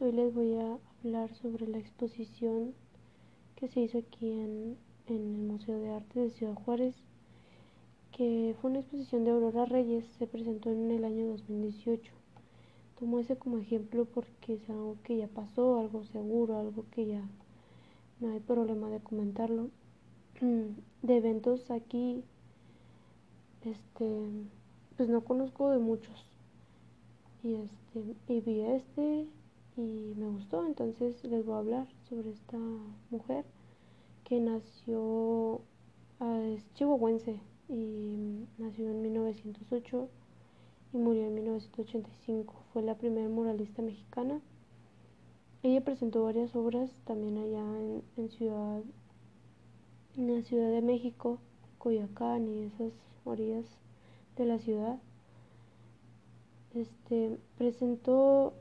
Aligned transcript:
hoy 0.00 0.12
les 0.12 0.32
voy 0.32 0.54
a 0.54 0.78
hablar 1.02 1.34
sobre 1.34 1.68
la 1.68 1.76
exposición 1.76 2.72
que 3.54 3.68
se 3.68 3.80
hizo 3.80 3.98
aquí 3.98 4.30
en, 4.30 4.78
el 5.08 5.20
Museo 5.20 5.78
de 5.78 5.90
Arte 5.90 6.20
de 6.20 6.30
Ciudad 6.30 6.54
Juárez, 6.54 6.94
que 8.10 8.56
fue 8.58 8.70
una 8.70 8.80
exposición 8.80 9.24
de 9.24 9.32
Aurora 9.32 9.66
Reyes, 9.66 10.06
se 10.18 10.26
presentó 10.26 10.70
en 10.70 10.90
el 10.90 11.04
año 11.04 11.26
2018. 11.26 12.14
Tomo 12.98 13.18
ese 13.18 13.36
como 13.36 13.58
ejemplo 13.58 14.06
porque 14.06 14.54
es 14.54 14.70
algo 14.70 14.96
que 15.02 15.18
ya 15.18 15.28
pasó, 15.28 15.78
algo 15.78 16.06
seguro, 16.06 16.58
algo 16.58 16.86
que 16.90 17.04
ya 17.06 17.28
no 18.20 18.30
hay 18.32 18.40
problema 18.40 18.88
de 18.88 19.00
comentarlo. 19.00 19.68
De 21.02 21.16
eventos 21.18 21.70
aquí, 21.70 22.24
este, 23.62 24.30
pues 24.96 25.10
no 25.10 25.20
conozco 25.20 25.68
de 25.68 25.78
muchos 25.78 26.24
y 27.42 27.56
este 27.56 28.32
y 28.32 28.40
vi 28.40 28.60
este 28.62 29.26
y 29.76 30.14
me 30.16 30.28
gustó 30.28 30.66
entonces 30.66 31.22
les 31.24 31.44
voy 31.44 31.54
a 31.54 31.58
hablar 31.58 31.88
sobre 32.08 32.30
esta 32.30 32.58
mujer 33.10 33.44
que 34.24 34.40
nació 34.40 35.60
ah, 36.20 36.40
es 36.42 36.72
chihuahuense 36.74 37.40
y 37.68 38.46
nació 38.58 38.90
en 38.90 39.02
1908 39.02 40.08
y 40.92 40.96
murió 40.96 41.26
en 41.26 41.34
1985 41.34 42.54
fue 42.72 42.82
la 42.82 42.94
primera 42.96 43.28
muralista 43.28 43.82
mexicana. 43.82 44.40
Ella 45.62 45.82
presentó 45.82 46.22
varias 46.22 46.54
obras 46.54 46.90
también 47.04 47.38
allá 47.38 47.62
en, 47.80 48.02
en 48.16 48.28
ciudad 48.30 48.82
en 50.16 50.34
la 50.34 50.42
ciudad 50.42 50.70
de 50.70 50.82
México 50.82 51.38
Coyoacán 51.78 52.48
y 52.48 52.64
esas 52.64 52.92
orillas 53.24 53.66
de 54.36 54.44
la 54.46 54.58
ciudad. 54.58 54.98
Este, 56.74 57.38
presentó, 57.56 58.54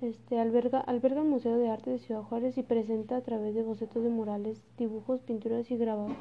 este, 0.00 0.38
alberga, 0.38 0.80
alberga 0.80 1.22
el 1.22 1.28
Museo 1.28 1.56
de 1.58 1.70
Arte 1.70 1.90
de 1.90 1.98
Ciudad 1.98 2.22
Juárez 2.22 2.58
y 2.58 2.62
presenta 2.62 3.16
a 3.16 3.22
través 3.22 3.54
de 3.54 3.62
bocetos 3.62 4.02
de 4.02 4.10
murales, 4.10 4.62
dibujos, 4.76 5.20
pinturas 5.20 5.70
y 5.70 5.76
grabados 5.76 6.16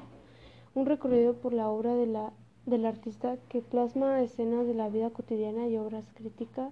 un 0.76 0.86
recorrido 0.86 1.34
por 1.36 1.54
la 1.54 1.70
obra 1.70 1.96
de 1.96 2.06
la, 2.06 2.34
del 2.66 2.86
artista 2.86 3.38
que 3.48 3.62
plasma 3.62 4.22
escenas 4.22 4.68
de 4.68 4.74
la 4.74 4.90
vida 4.90 5.10
cotidiana 5.10 5.68
y 5.70 5.78
obras 5.78 6.06
crítica 6.14 6.70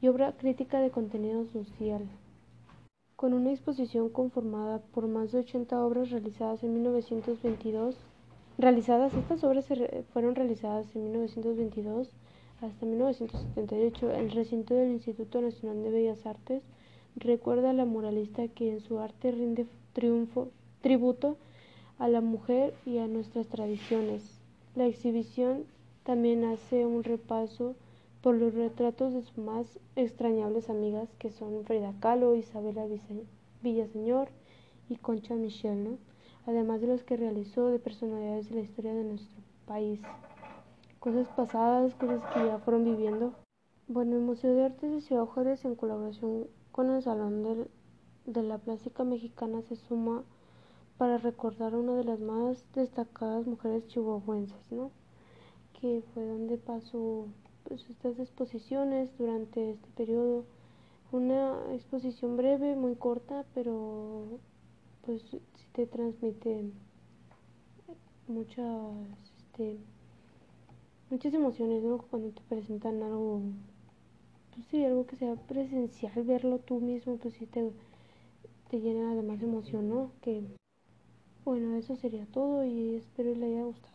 y 0.00 0.08
obra 0.08 0.32
crítica 0.32 0.80
de 0.80 0.90
contenido 0.90 1.46
social. 1.46 2.02
Con 3.14 3.32
una 3.32 3.52
exposición 3.52 4.08
conformada 4.08 4.80
por 4.92 5.06
más 5.06 5.30
de 5.30 5.38
80 5.38 5.86
obras 5.86 6.10
realizadas 6.10 6.64
en 6.64 6.74
1922, 6.74 7.96
realizadas, 8.58 9.14
estas 9.14 9.44
obras 9.44 9.66
fueron 10.12 10.34
realizadas 10.34 10.94
en 10.96 11.04
1922 11.04 12.10
hasta 12.64 12.86
1978, 12.86 14.10
el 14.12 14.30
recinto 14.30 14.74
del 14.74 14.90
Instituto 14.90 15.40
Nacional 15.40 15.82
de 15.82 15.90
Bellas 15.90 16.26
Artes 16.26 16.62
recuerda 17.16 17.70
a 17.70 17.74
la 17.74 17.84
muralista 17.84 18.48
que 18.48 18.72
en 18.72 18.80
su 18.80 18.98
arte 18.98 19.30
rinde 19.30 19.66
triunfo, 19.92 20.48
tributo 20.80 21.36
a 21.98 22.08
la 22.08 22.20
mujer 22.20 22.74
y 22.86 22.98
a 22.98 23.06
nuestras 23.06 23.46
tradiciones. 23.48 24.40
La 24.74 24.86
exhibición 24.86 25.64
también 26.02 26.44
hace 26.44 26.86
un 26.86 27.04
repaso 27.04 27.74
por 28.22 28.34
los 28.34 28.54
retratos 28.54 29.12
de 29.12 29.22
sus 29.22 29.38
más 29.38 29.78
extrañables 29.96 30.70
amigas 30.70 31.08
que 31.18 31.30
son 31.30 31.64
Frida 31.64 31.92
Kahlo, 32.00 32.34
Isabela 32.34 32.86
Villaseñor 33.62 34.28
y 34.88 34.96
Concha 34.96 35.34
Michel, 35.34 35.98
además 36.46 36.80
de 36.80 36.86
los 36.88 37.04
que 37.04 37.16
realizó 37.16 37.68
de 37.68 37.78
personalidades 37.78 38.48
de 38.48 38.56
la 38.56 38.62
historia 38.62 38.94
de 38.94 39.04
nuestro 39.04 39.42
país 39.66 40.00
cosas 41.04 41.28
pasadas, 41.36 41.94
cosas 41.96 42.22
que 42.32 42.46
ya 42.46 42.58
fueron 42.60 42.82
viviendo. 42.84 43.34
Bueno, 43.88 44.16
el 44.16 44.22
Museo 44.22 44.54
de 44.54 44.64
Artes 44.64 44.90
de 44.90 45.02
Ciudad 45.02 45.26
Juárez, 45.26 45.62
en 45.66 45.74
colaboración 45.74 46.46
con 46.72 46.88
el 46.88 47.02
Salón 47.02 47.68
de 48.24 48.42
la 48.42 48.56
Plástica 48.56 49.04
Mexicana, 49.04 49.60
se 49.68 49.76
suma 49.76 50.24
para 50.96 51.18
recordar 51.18 51.74
a 51.74 51.76
una 51.76 51.92
de 51.94 52.04
las 52.04 52.20
más 52.20 52.64
destacadas 52.74 53.46
mujeres 53.46 53.86
chihuahuenses, 53.88 54.72
¿no? 54.72 54.92
Que 55.78 56.02
fue 56.14 56.24
donde 56.24 56.56
pasó 56.56 57.26
pues, 57.64 57.84
estas 57.90 58.18
exposiciones 58.18 59.10
durante 59.18 59.72
este 59.72 59.88
periodo. 59.90 60.46
Una 61.12 61.54
exposición 61.74 62.38
breve, 62.38 62.76
muy 62.76 62.96
corta, 62.96 63.44
pero 63.52 64.38
pues 65.04 65.20
sí 65.20 65.42
te 65.74 65.86
transmite 65.86 66.72
muchas 68.26 68.66
este, 69.36 69.76
muchas 71.14 71.32
emociones, 71.32 71.80
¿no? 71.84 71.98
Cuando 71.98 72.30
te 72.30 72.42
presentan 72.48 73.00
algo, 73.00 73.40
pues 74.54 74.66
sí, 74.70 74.84
algo 74.84 75.06
que 75.06 75.16
sea 75.16 75.36
presencial, 75.36 76.22
verlo 76.24 76.58
tú 76.58 76.80
mismo, 76.80 77.16
pues 77.18 77.34
sí 77.34 77.46
te, 77.46 77.70
te 78.70 78.80
llena 78.80 79.14
de 79.14 79.22
más 79.22 79.42
emoción, 79.42 79.88
¿no? 79.88 80.10
Que, 80.22 80.42
bueno, 81.44 81.76
eso 81.76 81.94
sería 81.96 82.26
todo 82.26 82.64
y 82.64 82.96
espero 82.96 83.34
le 83.34 83.46
haya 83.46 83.62
gustado. 83.62 83.92